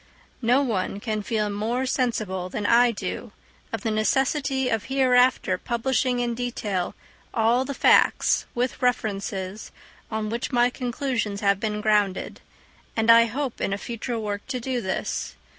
[0.41, 3.33] No one can feel more sensible than I do
[3.71, 6.95] of the necessity of hereafter publishing in detail
[7.35, 9.71] all the facts, with references,
[10.09, 12.41] on which my conclusions have been grounded;
[12.97, 15.35] and I hope in a future work to do this.